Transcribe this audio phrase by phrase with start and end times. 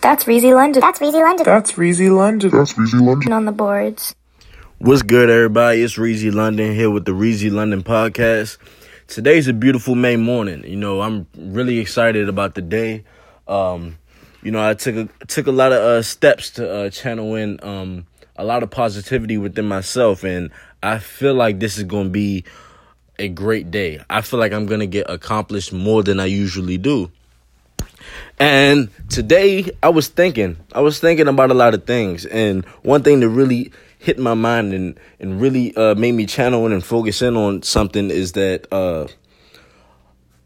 [0.00, 0.80] That's Reezy London.
[0.80, 1.44] That's Reezy London.
[1.44, 2.50] That's Reezy London.
[2.50, 3.32] That's Reezy London.
[3.32, 4.14] on the boards.
[4.78, 5.82] What's good, everybody?
[5.82, 8.58] It's Reezy London here with the Reezy London podcast.
[9.08, 10.62] Today's a beautiful May morning.
[10.64, 13.04] You know, I'm really excited about the day.
[13.48, 13.98] Um,
[14.44, 17.58] you know, I took a took a lot of uh, steps to uh, channel in
[17.64, 18.06] um,
[18.36, 22.44] a lot of positivity within myself, and I feel like this is going to be
[23.18, 24.00] a great day.
[24.08, 27.10] I feel like I'm going to get accomplished more than I usually do.
[28.40, 33.02] And today I was thinking, I was thinking about a lot of things, and one
[33.02, 36.84] thing that really hit my mind and and really uh, made me channel in and
[36.84, 39.08] focus in on something is that uh,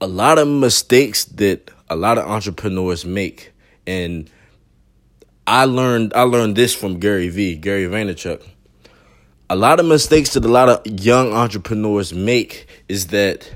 [0.00, 3.52] a lot of mistakes that a lot of entrepreneurs make,
[3.86, 4.30] and
[5.46, 8.42] I learned I learned this from Gary V, Gary Vaynerchuk.
[9.50, 13.54] A lot of mistakes that a lot of young entrepreneurs make is that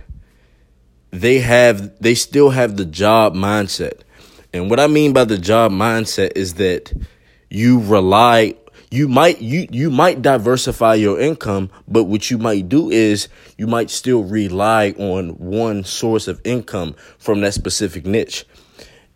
[1.13, 4.03] they have they still have the job mindset.
[4.53, 6.93] And what I mean by the job mindset is that
[7.51, 8.55] you rely
[8.91, 13.67] you might you you might diversify your income, but what you might do is you
[13.67, 18.47] might still rely on one source of income from that specific niche.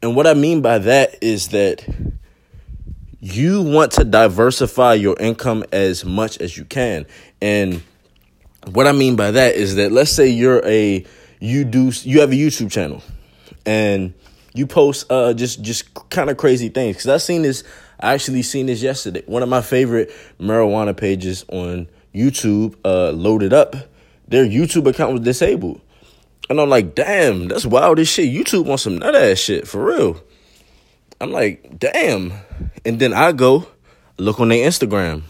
[0.02, 1.86] And what I mean by that is that
[3.20, 7.06] you want to diversify your income as much as you can.
[7.40, 7.82] And
[8.72, 11.04] what I mean by that is that let's say you're a
[11.40, 13.02] you do you have a YouTube channel
[13.64, 14.12] and
[14.54, 17.64] you post uh just just kind of crazy things cuz I seen this
[18.00, 19.22] I actually seen this yesterday.
[19.26, 23.76] One of my favorite marijuana pages on YouTube uh loaded up.
[24.28, 25.80] Their YouTube account was disabled.
[26.50, 28.28] And I'm like, "Damn, that's wild as shit.
[28.28, 30.20] YouTube on some nut ass shit for real."
[31.20, 32.32] I'm like, "Damn."
[32.84, 33.68] And then I go
[34.18, 35.22] look on their Instagram.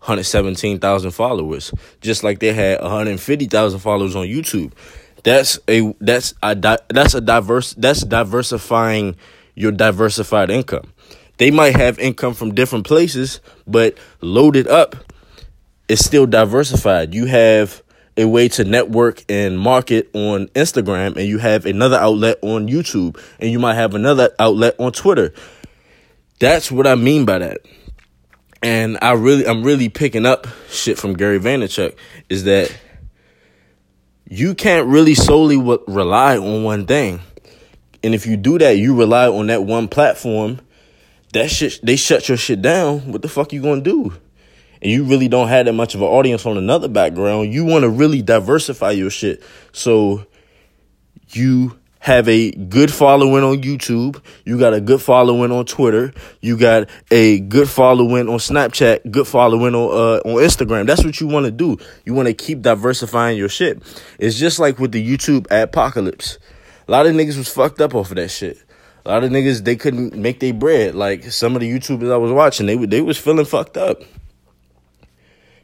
[0.00, 4.72] 117,000 followers, just like they had 150,000 followers on YouTube.
[5.28, 9.14] That's a that's a that's a diverse that's diversifying
[9.54, 10.94] your diversified income.
[11.36, 14.96] They might have income from different places, but loaded up
[15.86, 17.12] is still diversified.
[17.12, 17.82] You have
[18.16, 23.20] a way to network and market on Instagram and you have another outlet on YouTube
[23.38, 25.34] and you might have another outlet on Twitter.
[26.38, 27.58] That's what I mean by that.
[28.62, 31.96] And I really I'm really picking up shit from Gary Vaynerchuk
[32.30, 32.74] is that
[34.30, 37.20] you can't really solely w- rely on one thing.
[38.02, 40.60] And if you do that, you rely on that one platform,
[41.32, 44.12] that shit they shut your shit down, what the fuck you to do?
[44.80, 47.52] And you really don't have that much of an audience on another background.
[47.52, 49.42] You want to really diversify your shit.
[49.72, 50.24] So
[51.30, 54.22] you have a good following on YouTube.
[54.44, 56.12] You got a good following on Twitter.
[56.40, 59.10] You got a good following on Snapchat.
[59.10, 60.86] Good following on uh, on Instagram.
[60.86, 61.76] That's what you want to do.
[62.04, 63.82] You want to keep diversifying your shit.
[64.18, 66.38] It's just like with the YouTube apocalypse.
[66.86, 68.58] A lot of niggas was fucked up off of that shit.
[69.04, 70.94] A lot of niggas they couldn't make their bread.
[70.94, 74.02] Like some of the YouTubers I was watching, they they was feeling fucked up.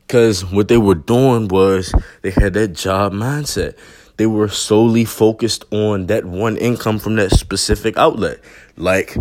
[0.08, 3.78] Cause what they were doing was they had that job mindset
[4.16, 8.41] they were solely focused on that one income from that specific outlet.
[8.76, 9.16] Like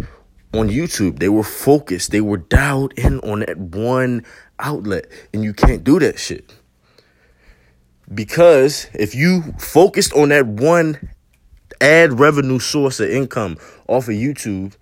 [0.53, 4.23] on YouTube, they were focused, they were dialed in on that one
[4.59, 6.53] outlet, and you can't do that shit.
[8.13, 11.09] Because if you focused on that one
[11.81, 14.75] ad revenue source of income off of YouTube,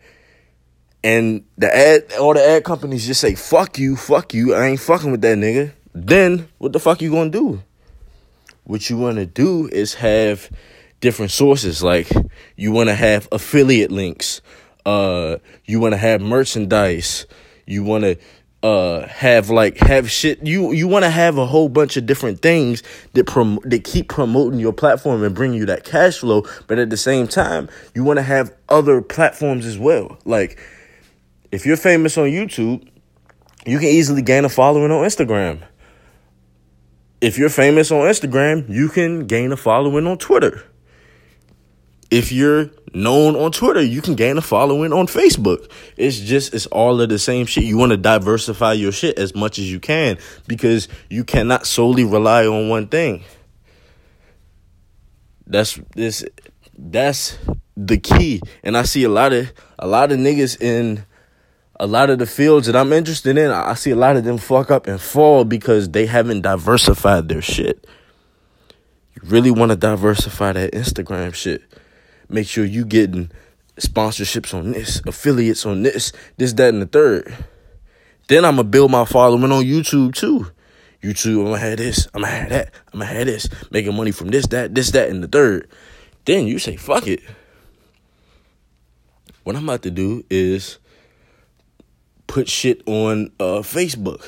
[1.04, 4.80] and the ad all the ad companies just say, fuck you, fuck you, I ain't
[4.80, 7.64] fucking with that nigga, then what the fuck you gonna do?
[8.64, 10.50] What you want to do is have
[11.00, 11.84] different sources.
[11.84, 12.10] Like
[12.56, 14.42] you want to have affiliate links
[14.86, 17.26] uh you want to have merchandise
[17.66, 18.18] you want to
[18.64, 22.42] uh have like have shit you you want to have a whole bunch of different
[22.42, 22.84] things
[23.14, 26.90] that prom- that keep promoting your platform and bring you that cash flow but at
[26.90, 30.18] the same time you want to have other platforms as well.
[30.26, 30.60] Like
[31.52, 32.88] if you're famous on YouTube
[33.66, 35.62] you can easily gain a following on Instagram
[37.22, 40.64] if you're famous on Instagram, you can gain a following on Twitter.
[42.10, 45.72] If you're known on Twitter, you can gain a following on Facebook.
[45.96, 47.64] It's just, it's all of the same shit.
[47.64, 50.18] You want to diversify your shit as much as you can
[50.48, 53.24] because you cannot solely rely on one thing.
[55.48, 56.26] That's this
[56.78, 57.38] that's
[57.76, 58.42] the key.
[58.64, 61.06] And I see a lot of a lot of niggas in
[61.82, 64.38] a lot of the fields that I'm interested in, I see a lot of them
[64.38, 67.88] fuck up and fall because they haven't diversified their shit.
[69.16, 71.64] You really want to diversify that Instagram shit.
[72.30, 73.32] Make sure you getting
[73.78, 77.34] sponsorships on this, affiliates on this, this, that, and the third.
[78.28, 80.52] Then I'm gonna build my following on YouTube too.
[81.02, 84.12] YouTube, I'm gonna have this, I'm gonna have that, I'm gonna have this, making money
[84.12, 85.68] from this, that, this, that, and the third.
[86.26, 87.22] Then you say, fuck it.
[89.44, 90.78] what I'm about to do is
[92.32, 94.26] put shit on uh, Facebook,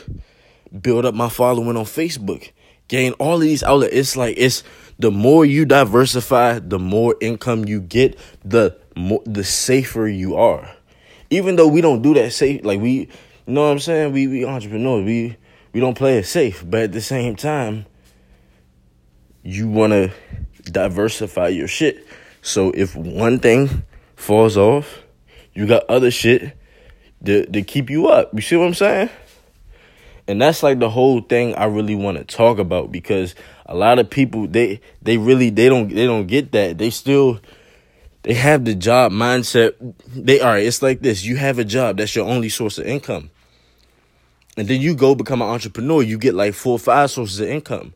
[0.82, 2.52] build up my following on Facebook,
[2.90, 3.96] gain all of these outlets.
[3.96, 4.62] It's like it's
[5.00, 10.70] the more you diversify, the more income you get, the more the safer you are.
[11.30, 13.08] Even though we don't do that safe, like we, you
[13.48, 14.12] know what I'm saying?
[14.12, 15.38] We we entrepreneurs, we
[15.72, 17.86] we don't play it safe, but at the same time,
[19.44, 20.12] you want to
[20.66, 22.06] diversify your shit.
[22.42, 23.84] So if one thing
[24.18, 25.04] falls off,
[25.54, 26.58] you got other shit
[27.26, 28.34] to to keep you up.
[28.34, 29.10] You see what I'm saying?
[30.28, 33.36] And that's like the whole thing I really want to talk about because
[33.66, 36.78] a lot of people they they really they don't they don't get that.
[36.78, 37.40] They still
[38.24, 39.74] they have the job mindset.
[40.08, 41.24] They are it's like this.
[41.24, 43.30] You have a job, that's your only source of income.
[44.56, 47.50] And then you go become an entrepreneur, you get like four or five sources of
[47.50, 47.94] income.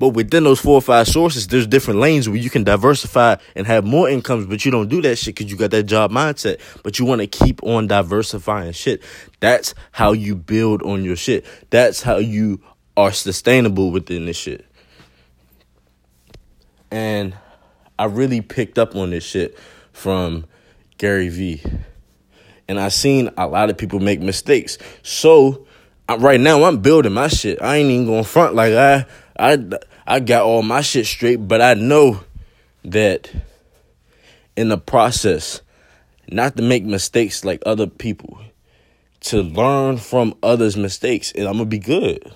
[0.00, 3.66] But within those four or five sources, there's different lanes where you can diversify and
[3.66, 6.58] have more incomes, but you don't do that shit because you got that job mindset.
[6.82, 9.02] But you want to keep on diversifying shit.
[9.40, 11.44] That's how you build on your shit.
[11.68, 12.62] That's how you
[12.96, 14.64] are sustainable within this shit.
[16.90, 17.34] And
[17.98, 19.58] I really picked up on this shit
[19.92, 20.46] from
[20.96, 21.62] Gary Vee.
[22.68, 24.78] And I seen a lot of people make mistakes.
[25.02, 25.66] So
[26.08, 27.60] right now I'm building my shit.
[27.60, 29.04] I ain't even going front like I
[29.40, 29.58] I
[30.06, 32.20] I got all my shit straight, but I know
[32.84, 33.30] that
[34.54, 35.62] in the process,
[36.30, 38.38] not to make mistakes like other people,
[39.20, 42.34] to learn from others' mistakes, and I'm gonna be good.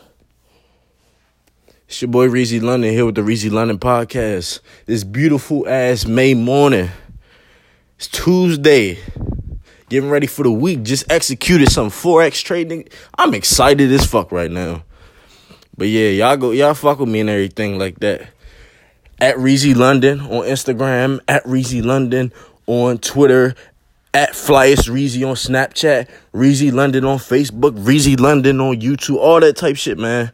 [1.86, 4.60] It's your boy Reezy London here with the Reezy London podcast.
[4.86, 6.88] This beautiful ass May morning.
[7.98, 8.98] It's Tuesday.
[9.90, 10.82] Getting ready for the week.
[10.82, 12.88] Just executed some Forex trading.
[13.18, 14.84] I'm excited as fuck right now.
[15.76, 18.28] But yeah, y'all go, y'all fuck with me and everything like that.
[19.20, 22.32] At Reezy London on Instagram, at Reezy London
[22.66, 23.54] on Twitter,
[24.12, 29.56] at Flyest Reezy on Snapchat, Reezy London on Facebook, Reezy London on YouTube, all that
[29.56, 30.30] type shit, man.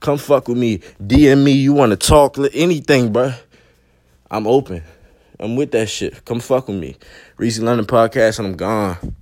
[0.00, 0.78] Come fuck with me.
[1.02, 1.52] DM me.
[1.52, 3.32] You want to talk, anything, bro.
[4.30, 4.82] I'm open.
[5.40, 6.24] I'm with that shit.
[6.24, 6.96] Come fuck with me.
[7.38, 9.16] Reezy London podcast, and I'm gone.